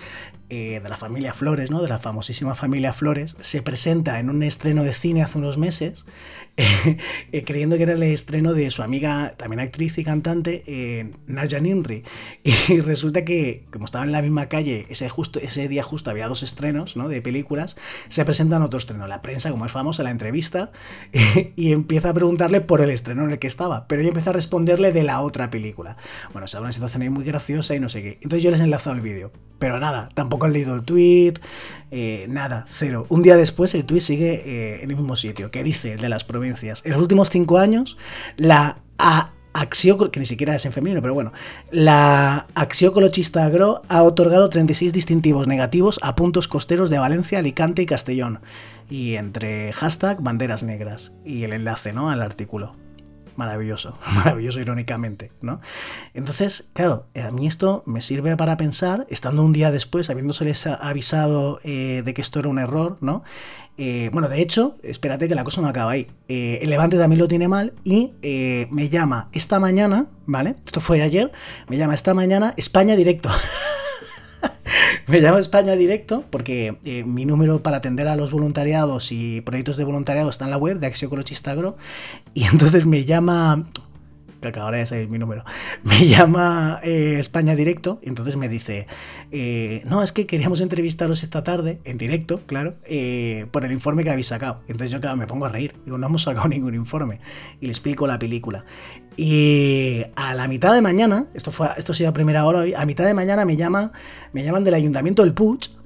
eh, 0.50 0.80
de 0.82 0.88
la 0.88 0.96
familia 0.96 1.32
Flores, 1.32 1.70
¿no? 1.70 1.82
de 1.82 1.88
la 1.88 1.98
famosísima 1.98 2.54
familia 2.54 2.92
Flores, 2.92 3.36
se 3.40 3.62
presenta 3.62 4.18
en 4.18 4.30
un 4.30 4.42
estreno 4.42 4.82
de 4.82 4.92
cine 4.92 5.22
hace 5.22 5.38
unos 5.38 5.58
meses, 5.58 6.06
eh, 6.56 7.44
creyendo 7.44 7.76
que 7.76 7.84
era 7.84 7.92
el 7.94 8.02
estreno 8.02 8.52
de 8.52 8.70
su 8.70 8.82
amiga, 8.82 9.34
también 9.36 9.60
actriz 9.60 9.98
y 9.98 10.04
cantante, 10.04 10.62
eh, 10.66 11.12
Naya 11.26 11.60
Ninri. 11.60 12.04
Y 12.68 12.80
resulta 12.80 13.24
que, 13.24 13.64
como 13.72 13.84
estaba 13.84 14.04
en 14.04 14.12
la 14.12 14.22
misma 14.22 14.46
calle, 14.46 14.86
ese, 14.90 15.08
justo, 15.08 15.40
ese 15.40 15.66
día 15.68 15.82
justo 15.82 16.10
había 16.10 16.28
dos 16.28 16.42
estrenos 16.42 16.96
¿no? 16.96 17.08
de 17.08 17.22
películas, 17.22 17.76
se 18.08 18.24
presentan 18.24 18.62
otro 18.62 18.78
estreno. 18.78 19.06
La 19.06 19.22
prensa, 19.22 19.50
como 19.50 19.66
es 19.66 19.72
famosa, 19.72 20.02
la 20.02 20.10
entrevista 20.10 20.72
y 21.56 21.72
empieza 21.72 22.10
a 22.10 22.14
preguntarle 22.14 22.60
por 22.60 22.80
el 22.80 22.90
estreno 22.90 23.24
en 23.24 23.30
el 23.30 23.38
que 23.38 23.46
estaba, 23.46 23.88
pero 23.88 24.02
ella 24.02 24.08
empieza 24.08 24.30
a 24.30 24.34
responderle 24.34 24.92
de 24.92 25.02
la 25.02 25.20
otra 25.20 25.50
película. 25.50 25.96
Bueno, 26.32 26.46
se 26.46 26.60
una 26.60 26.72
situación 26.72 27.02
ahí 27.02 27.10
muy 27.10 27.24
graciosa 27.24 27.74
y 27.74 27.80
no 27.80 27.88
sé 27.88 28.02
qué. 28.02 28.18
Entonces 28.22 28.42
yo 28.42 28.50
les 28.50 28.60
he 28.60 28.64
enlazado 28.64 28.94
el 28.94 29.02
vídeo. 29.02 29.32
Pero 29.58 29.78
nada, 29.78 30.08
tampoco 30.14 30.39
han 30.46 30.52
leído 30.52 30.74
el 30.74 30.82
tweet, 30.82 31.34
eh, 31.90 32.26
nada, 32.28 32.64
cero. 32.68 33.06
Un 33.08 33.22
día 33.22 33.36
después 33.36 33.74
el 33.74 33.84
tweet 33.84 34.00
sigue 34.00 34.42
eh, 34.44 34.82
en 34.82 34.90
el 34.90 34.96
mismo 34.96 35.16
sitio, 35.16 35.50
que 35.50 35.64
dice 35.64 35.92
el 35.92 36.00
de 36.00 36.08
las 36.08 36.24
provincias. 36.24 36.82
En 36.84 36.92
los 36.92 37.02
últimos 37.02 37.30
cinco 37.30 37.58
años, 37.58 37.96
la 38.36 38.78
a 38.98 39.32
que 40.12 40.20
ni 40.20 40.26
siquiera 40.26 40.54
es 40.54 40.64
en 40.64 40.72
femenino, 40.72 41.02
pero 41.02 41.14
bueno, 41.14 41.32
la 41.70 42.46
Axiocolochista 42.54 43.44
Agro 43.44 43.82
ha 43.88 44.02
otorgado 44.02 44.48
36 44.48 44.92
distintivos 44.92 45.48
negativos 45.48 45.98
a 46.02 46.14
puntos 46.14 46.48
costeros 46.48 46.88
de 46.88 46.98
Valencia, 46.98 47.38
Alicante 47.38 47.82
y 47.82 47.86
Castellón. 47.86 48.40
Y 48.88 49.14
entre 49.14 49.72
hashtag 49.72 50.20
banderas 50.20 50.62
negras 50.62 51.12
y 51.24 51.44
el 51.44 51.52
enlace 51.52 51.92
¿no? 51.92 52.10
al 52.10 52.22
artículo 52.22 52.76
maravilloso, 53.40 53.96
maravilloso 54.14 54.60
irónicamente, 54.60 55.32
¿no? 55.40 55.60
Entonces, 56.12 56.70
claro, 56.74 57.06
a 57.14 57.30
mí 57.30 57.46
esto 57.46 57.82
me 57.86 58.02
sirve 58.02 58.36
para 58.36 58.58
pensar, 58.58 59.06
estando 59.08 59.42
un 59.42 59.54
día 59.54 59.70
después, 59.70 60.10
habiéndoseles 60.10 60.66
avisado 60.66 61.58
eh, 61.64 62.02
de 62.04 62.14
que 62.14 62.20
esto 62.20 62.38
era 62.38 62.50
un 62.50 62.58
error, 62.58 62.98
¿no? 63.00 63.24
Eh, 63.78 64.10
bueno, 64.12 64.28
de 64.28 64.42
hecho, 64.42 64.76
espérate 64.82 65.26
que 65.26 65.34
la 65.34 65.42
cosa 65.42 65.62
no 65.62 65.68
acaba 65.68 65.92
ahí. 65.92 66.06
Eh, 66.28 66.58
el 66.60 66.68
Levante 66.68 66.98
también 66.98 67.18
lo 67.18 67.28
tiene 67.28 67.48
mal 67.48 67.72
y 67.82 68.12
me 68.70 68.90
llama 68.90 69.30
esta 69.32 69.58
mañana, 69.58 70.08
¿vale? 70.26 70.56
Esto 70.66 70.82
fue 70.82 71.00
ayer, 71.00 71.32
me 71.66 71.78
llama 71.78 71.94
esta 71.94 72.12
mañana 72.12 72.52
España 72.58 72.94
Directo. 72.94 73.30
me 75.06 75.20
llamo 75.20 75.38
España 75.38 75.76
Directo 75.76 76.24
porque 76.30 76.76
eh, 76.84 77.04
mi 77.04 77.24
número 77.24 77.62
para 77.62 77.78
atender 77.78 78.08
a 78.08 78.16
los 78.16 78.30
voluntariados 78.30 79.12
y 79.12 79.40
proyectos 79.40 79.76
de 79.76 79.84
voluntariado 79.84 80.30
está 80.30 80.44
en 80.44 80.50
la 80.50 80.56
web 80.56 80.78
de 80.78 80.86
Acción 80.86 81.10
Agro 81.46 81.76
y 82.34 82.44
entonces 82.44 82.86
me 82.86 83.04
llama 83.04 83.66
que 84.40 84.48
acabara 84.48 84.78
de 84.78 84.86
salir 84.86 85.08
mi 85.08 85.18
número, 85.18 85.44
me 85.82 86.06
llama 86.06 86.80
eh, 86.82 87.16
España 87.18 87.54
Directo 87.54 87.98
y 88.02 88.08
entonces 88.08 88.36
me 88.36 88.48
dice, 88.48 88.86
eh, 89.30 89.82
no, 89.86 90.02
es 90.02 90.12
que 90.12 90.26
queríamos 90.26 90.60
entrevistaros 90.60 91.22
esta 91.22 91.44
tarde, 91.44 91.80
en 91.84 91.98
directo, 91.98 92.40
claro, 92.46 92.74
eh, 92.84 93.46
por 93.50 93.64
el 93.64 93.72
informe 93.72 94.04
que 94.04 94.10
habéis 94.10 94.28
sacado. 94.28 94.60
Entonces 94.62 94.90
yo, 94.90 95.00
claro, 95.00 95.16
me 95.16 95.26
pongo 95.26 95.46
a 95.46 95.48
reír, 95.48 95.74
digo, 95.84 95.98
no 95.98 96.06
hemos 96.06 96.22
sacado 96.22 96.48
ningún 96.48 96.74
informe 96.74 97.20
y 97.60 97.66
le 97.66 97.72
explico 97.72 98.06
la 98.06 98.18
película. 98.18 98.64
Y 99.16 100.02
a 100.16 100.34
la 100.34 100.48
mitad 100.48 100.74
de 100.74 100.80
mañana, 100.80 101.26
esto 101.34 101.50
fue 101.50 101.68
esto 101.76 101.92
ha 101.92 101.94
sido 101.94 102.10
a 102.10 102.12
primera 102.12 102.44
hora 102.46 102.60
hoy, 102.60 102.74
a 102.74 102.86
mitad 102.86 103.04
de 103.04 103.12
mañana 103.12 103.44
me 103.44 103.56
llama, 103.56 103.92
me 104.32 104.42
llaman 104.44 104.64
del 104.64 104.74
Ayuntamiento 104.74 105.22
del 105.22 105.34
Puig 105.34 105.79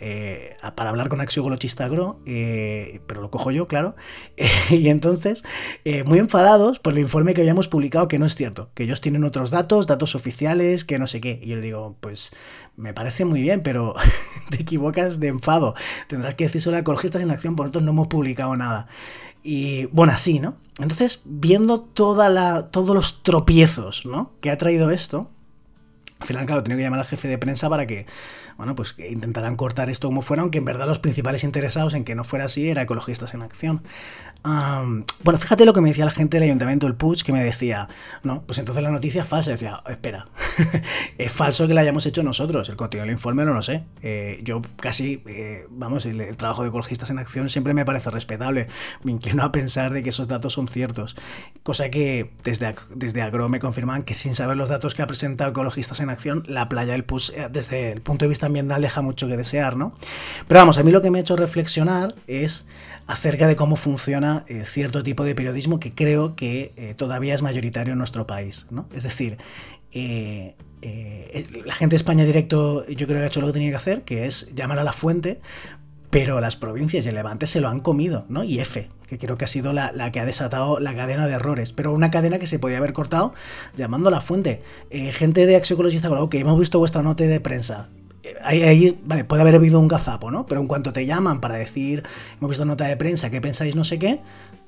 eh, 0.00 0.56
para 0.74 0.90
hablar 0.90 1.08
con 1.08 1.20
Axio 1.20 1.42
Golochista 1.42 1.84
Agro, 1.84 2.20
eh, 2.24 3.00
pero 3.06 3.20
lo 3.20 3.30
cojo 3.30 3.50
yo, 3.50 3.68
claro. 3.68 3.96
y 4.70 4.88
entonces, 4.88 5.44
eh, 5.84 6.04
muy 6.04 6.18
enfadados 6.18 6.78
por 6.78 6.94
el 6.94 7.00
informe 7.00 7.34
que 7.34 7.42
habíamos 7.42 7.68
publicado, 7.68 8.08
que 8.08 8.18
no 8.18 8.26
es 8.26 8.34
cierto, 8.34 8.70
que 8.74 8.84
ellos 8.84 9.00
tienen 9.00 9.24
otros 9.24 9.50
datos, 9.50 9.86
datos 9.86 10.14
oficiales, 10.14 10.84
que 10.84 10.98
no 10.98 11.06
sé 11.06 11.20
qué. 11.20 11.38
Y 11.42 11.48
yo 11.48 11.56
le 11.56 11.62
digo, 11.62 11.96
pues 12.00 12.32
me 12.76 12.94
parece 12.94 13.24
muy 13.24 13.42
bien, 13.42 13.62
pero 13.62 13.94
te 14.50 14.62
equivocas 14.62 15.20
de 15.20 15.28
enfado. 15.28 15.74
Tendrás 16.08 16.34
que 16.34 16.48
decir 16.48 16.74
a 16.74 16.78
Ecologistas 16.78 17.22
en 17.22 17.30
Acción, 17.30 17.54
por 17.54 17.66
nosotros 17.66 17.84
no 17.84 17.92
hemos 17.92 18.08
publicado 18.08 18.56
nada. 18.56 18.88
Y 19.42 19.86
bueno, 19.86 20.12
así, 20.12 20.38
¿no? 20.38 20.56
Entonces, 20.78 21.20
viendo 21.24 21.80
todos 21.80 22.94
los 22.94 23.22
tropiezos 23.22 24.06
¿no? 24.06 24.32
que 24.40 24.50
ha 24.50 24.56
traído 24.56 24.90
esto, 24.90 25.30
al 26.20 26.26
final, 26.26 26.46
claro, 26.46 26.62
tengo 26.62 26.76
que 26.76 26.82
llamar 26.82 27.00
al 27.00 27.06
jefe 27.06 27.28
de 27.28 27.38
prensa 27.38 27.68
para 27.68 27.86
que 27.86 28.06
bueno, 28.60 28.74
pues 28.74 28.92
que 28.92 29.08
intentarán 29.08 29.56
cortar 29.56 29.88
esto 29.88 30.08
como 30.08 30.20
fuera, 30.20 30.42
aunque 30.42 30.58
en 30.58 30.66
verdad 30.66 30.86
los 30.86 30.98
principales 30.98 31.44
interesados 31.44 31.94
en 31.94 32.04
que 32.04 32.14
no 32.14 32.24
fuera 32.24 32.44
así 32.44 32.68
era 32.68 32.82
Ecologistas 32.82 33.32
en 33.32 33.40
Acción. 33.40 33.82
bueno, 34.44 35.38
fíjate 35.38 35.64
lo 35.64 35.72
que 35.72 35.80
me 35.80 35.88
decía 35.88 36.04
la 36.04 36.10
gente 36.10 36.36
del 36.36 36.44
Ayuntamiento 36.44 36.84
del 36.84 36.94
Puig, 36.94 37.24
que 37.24 37.32
me 37.32 37.42
decía, 37.42 37.88
no, 38.22 38.42
pues 38.42 38.58
entonces 38.58 38.84
la 38.84 38.90
noticia 38.90 39.22
es 39.22 39.28
falsa. 39.28 39.52
decía, 39.52 39.82
espera, 39.88 40.28
es 41.18 41.32
falso 41.32 41.66
que 41.68 41.72
la 41.72 41.80
hayamos 41.80 42.04
hecho 42.04 42.22
nosotros, 42.22 42.68
el 42.68 42.76
contenido 42.76 43.06
del 43.06 43.14
informe 43.14 43.46
no 43.46 43.54
lo 43.54 43.62
sé. 43.62 43.84
Eh, 44.02 44.40
yo 44.44 44.60
casi, 44.76 45.22
eh, 45.26 45.66
vamos, 45.70 46.04
el, 46.04 46.36
trabajo 46.36 46.60
de 46.62 46.68
Ecologistas 46.68 47.08
en 47.08 47.18
Acción 47.18 47.48
siempre 47.48 47.72
me 47.72 47.86
parece 47.86 48.10
respetable. 48.10 48.68
Me 49.02 49.12
inclino 49.12 49.42
a 49.42 49.52
pensar 49.52 49.90
de 49.90 50.02
que 50.02 50.10
esos 50.10 50.28
datos 50.28 50.52
son 50.52 50.68
ciertos. 50.68 51.16
Cosa 51.62 51.88
que 51.88 52.30
desde, 52.44 52.74
desde 52.94 53.22
Agro 53.22 53.48
me 53.48 53.58
confirman 53.58 54.02
que 54.02 54.12
sin 54.12 54.34
saber 54.34 54.58
los 54.58 54.68
datos 54.68 54.94
que 54.94 55.00
ha 55.00 55.06
presentado 55.06 55.52
Ecologistas 55.52 56.00
en 56.00 56.09
Acción, 56.12 56.44
la 56.46 56.68
playa 56.68 56.92
del 56.92 57.04
Puig, 57.04 57.30
eh, 57.34 57.48
desde 57.50 57.92
el 57.92 58.00
punto 58.00 58.24
de 58.24 58.28
vista 58.28 58.46
ambiental 58.46 58.82
deja 58.82 59.02
mucho 59.02 59.28
que 59.28 59.36
desear, 59.36 59.76
¿no? 59.76 59.94
Pero 60.48 60.60
vamos, 60.60 60.78
a 60.78 60.82
mí 60.82 60.90
lo 60.90 61.02
que 61.02 61.10
me 61.10 61.18
ha 61.18 61.20
hecho 61.20 61.36
reflexionar 61.36 62.14
es 62.26 62.66
acerca 63.06 63.46
de 63.46 63.56
cómo 63.56 63.76
funciona 63.76 64.44
eh, 64.48 64.64
cierto 64.66 65.02
tipo 65.02 65.24
de 65.24 65.34
periodismo 65.34 65.80
que 65.80 65.94
creo 65.94 66.36
que 66.36 66.72
eh, 66.76 66.94
todavía 66.94 67.34
es 67.34 67.42
mayoritario 67.42 67.92
en 67.92 67.98
nuestro 67.98 68.26
país, 68.26 68.66
¿no? 68.70 68.88
Es 68.94 69.02
decir, 69.02 69.38
la 69.92 71.74
gente 71.74 71.94
de 71.94 71.96
España 71.96 72.24
Directo 72.24 72.86
yo 72.86 73.06
creo 73.06 73.18
que 73.18 73.24
ha 73.24 73.26
hecho 73.26 73.40
lo 73.40 73.48
que 73.48 73.52
tenía 73.54 73.70
que 73.70 73.76
hacer, 73.76 74.02
que 74.02 74.26
es 74.26 74.54
llamar 74.54 74.78
a 74.78 74.84
la 74.84 74.92
fuente, 74.92 75.40
pero 76.10 76.40
las 76.40 76.56
provincias 76.56 77.06
y 77.06 77.08
el 77.08 77.14
Levante 77.14 77.46
se 77.46 77.60
lo 77.60 77.68
han 77.68 77.80
comido, 77.80 78.24
¿no? 78.28 78.44
Y 78.44 78.58
F, 78.58 78.88
que 79.06 79.18
creo 79.18 79.38
que 79.38 79.44
ha 79.44 79.48
sido 79.48 79.72
la, 79.72 80.12
que 80.12 80.20
ha 80.20 80.24
desatado 80.24 80.80
la 80.80 80.94
cadena 80.94 81.26
de 81.26 81.34
errores, 81.34 81.72
pero 81.72 81.92
una 81.92 82.10
cadena 82.10 82.38
que 82.38 82.46
se 82.46 82.58
podía 82.58 82.78
haber 82.78 82.92
cortado 82.92 83.32
llamando 83.76 84.08
a 84.08 84.12
la 84.12 84.20
fuente. 84.20 84.62
gente 84.90 85.46
de 85.46 85.56
Axiologista, 85.56 86.10
que 86.28 86.38
hemos 86.40 86.58
visto 86.58 86.78
vuestra 86.78 87.02
nota 87.02 87.24
de 87.24 87.40
prensa, 87.40 87.88
ahí, 88.42 88.98
vale, 89.04 89.24
puede 89.24 89.42
haber 89.42 89.54
habido 89.54 89.80
un 89.80 89.88
gazapo, 89.88 90.30
¿no? 90.30 90.46
Pero 90.46 90.60
en 90.60 90.66
cuanto 90.66 90.92
te 90.92 91.06
llaman 91.06 91.40
para 91.40 91.56
decir, 91.56 92.02
hemos 92.38 92.50
visto 92.50 92.64
nota 92.64 92.86
de 92.86 92.96
prensa, 92.96 93.30
¿qué 93.30 93.40
pensáis? 93.40 93.76
No 93.76 93.84
sé 93.84 93.98
qué, 93.98 94.20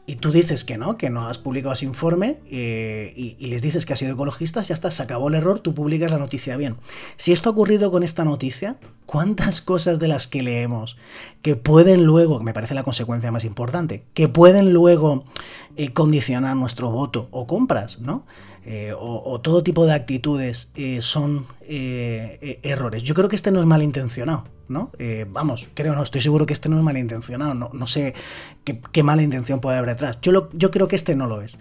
y 0.04 0.16
tú 0.16 0.32
dices 0.32 0.64
que 0.64 0.78
no, 0.78 0.97
que 0.97 1.11
no 1.11 1.28
has 1.28 1.38
publicado 1.38 1.75
ese 1.75 1.85
informe 1.85 2.40
eh, 2.50 3.12
y, 3.16 3.47
les 3.47 3.62
dices 3.62 3.87
que 3.87 3.92
has 3.92 3.99
sido 3.99 4.14
ecologista, 4.14 4.61
ya 4.61 4.75
está, 4.75 4.90
se 4.90 5.02
acabó 5.02 5.28
el 5.28 5.35
error, 5.35 5.61
tú 5.61 5.75
publicas 5.75 6.11
la 6.11 6.18
noticia 6.18 6.56
bien. 6.56 6.76
Si 7.16 7.32
esto 7.32 7.49
ha 7.49 7.52
ocurrido 7.52 7.90
con 7.92 8.02
esta 8.02 8.25
noticia, 8.25 8.78
¿cuántas 9.06 9.61
cosas 9.61 10.00
de 10.00 10.09
las 10.09 10.26
que 10.26 10.42
leemos 10.42 10.97
que 11.40 11.54
pueden 11.54 12.04
luego, 12.04 12.40
me 12.40 12.52
parece 12.52 12.75
la 12.75 12.82
consecuencia 12.82 13.30
más 13.30 13.44
importante, 13.44 14.04
que 14.12 14.28
pueden 14.28 14.73
luego 14.73 15.25
eh, 15.76 15.93
condicionar 15.93 16.57
nuestro 16.57 16.91
voto 16.91 17.29
o 17.31 17.47
compras, 17.47 18.00
¿no? 18.00 18.25
Eh, 18.64 18.93
o, 18.97 19.41
todo 19.41 19.62
tipo 19.62 19.87
de 19.87 19.93
actitudes 19.93 20.71
son 21.00 21.47
errores. 21.67 23.02
Yo 23.02 23.14
creo 23.14 23.29
que 23.29 23.37
este 23.37 23.50
no 23.50 23.61
es 23.61 23.67
malintencionado. 23.67 24.45
¿no? 24.73 24.91
Eh, 24.99 25.26
vamos, 25.29 25.69
creo, 25.75 25.95
no, 25.95 26.02
estoy 26.02 26.23
seguro 26.23 26.47
que 26.47 26.52
este 26.52 26.69
no 26.69 26.79
es 26.79 26.83
malintencionado, 26.83 27.55
no, 27.55 27.71
no 27.73 27.87
sé 27.87 28.14
qué, 28.64 29.02
mala 29.02 29.23
intención 29.23 29.61
puede 29.61 29.76
haber 29.79 29.91
detrás. 29.91 30.19
Yo, 30.23 30.49
yo 30.52 30.71
creo 30.71 30.88
que 30.88 30.97
este 30.97 31.14
no 31.14 31.26
lo 31.26 31.43
es. 31.43 31.59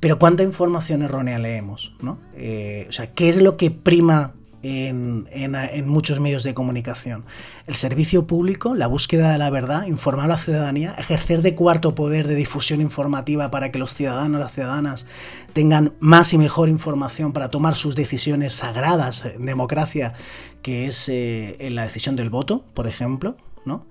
Pero 0.00 0.18
¿cuánta 0.18 0.42
información 0.42 1.02
errónea 1.02 1.38
leemos? 1.38 1.94
¿no? 2.00 2.18
Eh, 2.34 2.86
o 2.88 2.92
sea, 2.92 3.12
¿qué 3.12 3.28
es 3.28 3.40
lo 3.40 3.56
que 3.56 3.70
prima 3.70 4.32
en, 4.62 5.88
muchos 5.88 6.20
medios 6.20 6.42
de 6.42 6.54
comunicación. 6.54 7.24
El 7.66 7.74
servicio 7.74 8.26
público, 8.26 8.74
la 8.74 8.86
búsqueda 8.86 9.32
de 9.32 9.38
la 9.38 9.50
verdad, 9.50 9.86
informar 9.86 10.26
a 10.26 10.28
la 10.28 10.38
ciudadanía, 10.38 10.94
ejercer 10.98 11.42
de 11.42 11.54
cuarto 11.54 11.94
poder 11.94 12.28
de 12.28 12.34
difusión 12.34 12.80
informativa 12.80 13.50
para 13.50 13.70
que 13.72 13.78
los 13.78 13.94
ciudadanos, 13.94 14.40
las 14.40 14.52
ciudadanas 14.52 15.06
tengan 15.52 15.94
más 16.00 16.32
y 16.32 16.38
mejor 16.38 16.68
información 16.68 17.32
para 17.32 17.50
tomar 17.50 17.74
sus 17.74 17.96
decisiones 17.96 18.54
sagradas 18.54 19.24
en 19.24 19.46
democracia, 19.46 20.14
que 20.62 20.86
es 20.86 21.08
eh, 21.08 21.56
la 21.70 21.82
decisión 21.82 22.16
del 22.16 22.30
voto, 22.30 22.64
por 22.74 22.86
ejemplo, 22.86 23.36
¿no? 23.64 23.86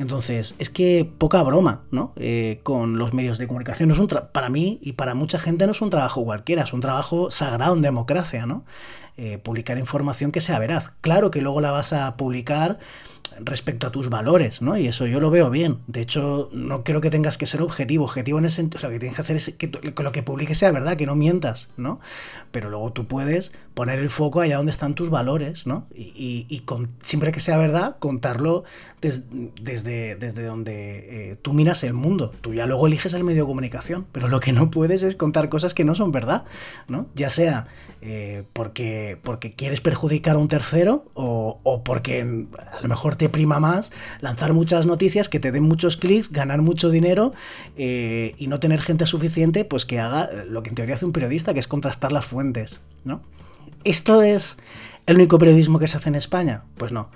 Entonces, 0.00 0.54
es 0.58 0.70
que 0.70 1.04
poca 1.18 1.42
broma, 1.42 1.82
¿no? 1.90 2.14
Eh, 2.16 2.60
con 2.62 2.96
los 2.96 3.12
medios 3.12 3.36
de 3.36 3.46
comunicación. 3.46 3.90
es 3.90 3.98
un 3.98 4.08
para 4.08 4.48
mí 4.48 4.78
y 4.80 4.94
para 4.94 5.14
mucha 5.14 5.38
gente 5.38 5.66
no 5.66 5.72
es 5.72 5.82
un 5.82 5.90
trabajo 5.90 6.24
cualquiera, 6.24 6.62
es 6.62 6.72
un 6.72 6.80
trabajo 6.80 7.30
sagrado 7.30 7.74
en 7.74 7.82
democracia, 7.82 8.46
¿no? 8.46 8.64
Eh, 9.22 9.36
publicar 9.36 9.76
información 9.76 10.32
que 10.32 10.40
sea 10.40 10.58
veraz. 10.58 10.92
Claro 11.02 11.30
que 11.30 11.42
luego 11.42 11.60
la 11.60 11.70
vas 11.70 11.92
a 11.92 12.16
publicar 12.16 12.78
respecto 13.38 13.86
a 13.86 13.92
tus 13.92 14.08
valores, 14.08 14.62
¿no? 14.62 14.78
Y 14.78 14.88
eso 14.88 15.06
yo 15.06 15.20
lo 15.20 15.28
veo 15.28 15.50
bien. 15.50 15.78
De 15.86 16.00
hecho, 16.00 16.48
no 16.54 16.84
creo 16.84 17.02
que 17.02 17.10
tengas 17.10 17.36
que 17.36 17.44
ser 17.44 17.60
objetivo. 17.60 18.04
Objetivo 18.04 18.38
en 18.38 18.46
ese 18.46 18.56
sentido, 18.56 18.78
o 18.78 18.80
sea, 18.80 18.88
lo 18.88 18.94
que 18.94 18.98
tienes 18.98 19.16
que 19.16 19.22
hacer 19.22 19.36
es 19.36 19.54
que, 19.58 19.70
lo 20.02 20.12
que 20.12 20.22
publiques 20.22 20.56
sea 20.56 20.72
verdad, 20.72 20.96
que 20.96 21.04
no 21.04 21.16
mientas, 21.16 21.68
¿no? 21.76 22.00
Pero 22.50 22.70
luego 22.70 22.94
tú 22.94 23.06
puedes 23.06 23.52
poner 23.74 23.98
el 23.98 24.08
foco 24.08 24.40
allá 24.40 24.56
donde 24.56 24.72
están 24.72 24.94
tus 24.94 25.10
valores, 25.10 25.66
¿no? 25.66 25.86
Y, 25.94 26.62
siempre 27.00 27.30
que 27.30 27.40
sea 27.40 27.58
verdad, 27.58 27.96
contarlo 27.98 28.64
desde, 29.02 30.16
desde 30.16 30.44
donde 30.44 31.32
eh, 31.32 31.36
tú 31.36 31.52
miras 31.52 31.84
el 31.84 31.92
mundo. 31.92 32.32
Tú 32.40 32.54
ya 32.54 32.64
luego 32.64 32.86
eliges 32.86 33.12
el 33.12 33.24
medio 33.24 33.42
de 33.42 33.48
comunicación, 33.48 34.06
pero 34.12 34.28
lo 34.28 34.40
que 34.40 34.52
no 34.52 34.70
puedes 34.70 35.02
es 35.02 35.14
contar 35.14 35.50
cosas 35.50 35.74
que 35.74 35.84
no 35.84 35.94
son 35.94 36.10
verdad, 36.10 36.44
¿no? 36.88 37.06
Ya 37.14 37.28
sea 37.28 37.68
eh, 38.02 38.44
porque, 38.52 39.09
porque 39.16 39.52
quieres 39.52 39.80
perjudicar 39.80 40.36
a 40.36 40.38
un 40.38 40.48
tercero 40.48 41.04
o, 41.14 41.82
porque 41.84 42.20
a 42.20 42.80
lo 42.80 42.88
mejor 42.88 43.16
te 43.16 43.28
prima 43.28 43.60
más 43.60 43.92
lanzar 44.20 44.52
muchas 44.52 44.86
noticias 44.86 45.28
que 45.28 45.40
te 45.40 45.52
den 45.52 45.64
muchos 45.64 45.96
clics, 45.96 46.30
ganar 46.30 46.62
mucho 46.62 46.90
dinero 46.90 47.32
eh, 47.76 48.34
y 48.38 48.46
no 48.46 48.60
tener 48.60 48.80
gente 48.80 49.06
suficiente 49.06 49.64
pues 49.64 49.86
que 49.86 50.00
haga 50.00 50.30
lo 50.46 50.62
que 50.62 50.70
en 50.70 50.74
teoría 50.74 50.94
hace 50.94 51.04
un 51.04 51.12
periodista, 51.12 51.54
que 51.54 51.60
es 51.60 51.68
contrastar 51.68 52.12
las 52.12 52.24
fuentes, 52.24 52.80
¿no? 53.04 53.22
¿Esto 53.84 54.22
es 54.22 54.58
el 55.06 55.16
único 55.16 55.38
periodismo 55.38 55.78
que 55.78 55.88
se 55.88 55.96
hace 55.96 56.10
en 56.10 56.14
España? 56.14 56.64
Pues 56.76 56.92
no. 56.92 57.08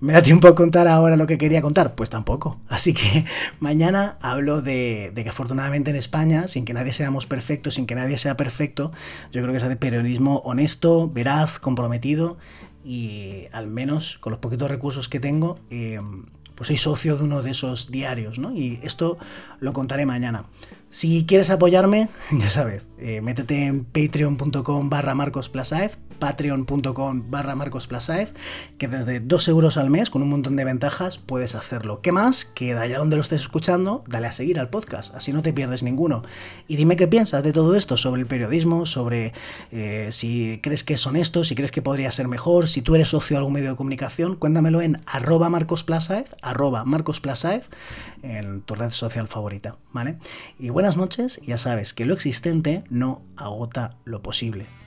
¿Me 0.00 0.12
da 0.12 0.22
tiempo 0.22 0.46
a 0.46 0.54
contar 0.54 0.86
ahora 0.86 1.16
lo 1.16 1.26
que 1.26 1.38
quería 1.38 1.60
contar? 1.60 1.96
Pues 1.96 2.08
tampoco. 2.08 2.58
Así 2.68 2.94
que 2.94 3.24
mañana 3.60 4.16
hablo 4.20 4.62
de, 4.62 5.10
de, 5.12 5.24
que 5.24 5.30
afortunadamente 5.30 5.90
en 5.90 5.96
España, 5.96 6.46
sin 6.46 6.64
que 6.64 6.72
nadie 6.72 6.92
seamos 6.92 7.26
perfectos, 7.26 7.74
sin 7.74 7.86
que 7.86 7.96
nadie 7.96 8.16
sea 8.16 8.36
perfecto, 8.36 8.92
yo 9.32 9.42
creo 9.42 9.52
que 9.52 9.58
se 9.58 9.66
hace 9.66 9.76
periodismo 9.76 10.38
honesto, 10.44 11.10
veraz, 11.10 11.58
comprometido 11.58 12.38
y 12.84 13.46
al 13.52 13.66
menos 13.66 14.18
con 14.18 14.30
los 14.30 14.40
poquitos 14.40 14.70
recursos 14.70 15.08
que 15.08 15.18
tengo, 15.18 15.58
eh, 15.70 16.00
pues 16.54 16.68
soy 16.68 16.76
socio 16.76 17.16
de 17.16 17.24
uno 17.24 17.42
de 17.42 17.50
esos 17.50 17.90
diarios, 17.90 18.38
¿no? 18.38 18.52
Y 18.52 18.80
esto 18.82 19.18
lo 19.60 19.72
contaré 19.72 20.06
mañana. 20.06 20.44
Si 20.90 21.26
quieres 21.26 21.50
apoyarme, 21.50 22.08
ya 22.30 22.48
sabes, 22.48 22.86
eh, 22.98 23.20
métete 23.20 23.66
en 23.66 23.84
patreon.com 23.84 24.88
barra 24.88 25.14
marcosplasaez, 25.14 25.98
patreon.com 26.18 27.30
barra 27.30 27.54
marcosplasaez, 27.54 28.34
que 28.78 28.88
desde 28.88 29.20
2 29.20 29.48
euros 29.48 29.76
al 29.76 29.90
mes, 29.90 30.08
con 30.10 30.22
un 30.22 30.30
montón 30.30 30.56
de 30.56 30.64
ventajas, 30.64 31.18
puedes 31.18 31.54
hacerlo. 31.54 32.00
¿Qué 32.00 32.10
más? 32.10 32.46
Que 32.46 32.74
de 32.74 32.80
allá 32.80 32.98
donde 32.98 33.16
lo 33.16 33.22
estés 33.22 33.42
escuchando, 33.42 34.02
dale 34.08 34.28
a 34.28 34.32
seguir 34.32 34.58
al 34.58 34.70
podcast, 34.70 35.14
así 35.14 35.32
no 35.32 35.42
te 35.42 35.52
pierdes 35.52 35.82
ninguno. 35.82 36.22
Y 36.66 36.76
dime 36.76 36.96
qué 36.96 37.06
piensas 37.06 37.42
de 37.42 37.52
todo 37.52 37.76
esto, 37.76 37.96
sobre 37.96 38.22
el 38.22 38.26
periodismo, 38.26 38.86
sobre 38.86 39.34
eh, 39.70 40.08
si 40.10 40.58
crees 40.62 40.84
que 40.84 40.94
es 40.94 41.06
honesto, 41.06 41.44
si 41.44 41.54
crees 41.54 41.70
que 41.70 41.82
podría 41.82 42.10
ser 42.12 42.28
mejor, 42.28 42.66
si 42.66 42.80
tú 42.80 42.94
eres 42.94 43.08
socio 43.08 43.34
de 43.34 43.38
algún 43.38 43.52
medio 43.52 43.70
de 43.70 43.76
comunicación, 43.76 44.36
cuéntamelo 44.36 44.80
en 44.80 45.02
arroba 45.06 45.50
marcosplasaez, 45.50 46.34
arroba 46.40 46.84
marcosplasaez, 46.84 47.68
en 48.22 48.62
tu 48.62 48.74
red 48.74 48.90
social 48.90 49.28
favorita, 49.28 49.76
¿vale? 49.92 50.16
Y 50.58 50.70
buenas 50.78 50.96
noches, 50.96 51.40
ya 51.44 51.58
sabes 51.58 51.92
que 51.92 52.04
lo 52.04 52.14
existente 52.14 52.84
no 52.88 53.22
agota 53.36 53.96
lo 54.04 54.22
posible. 54.22 54.77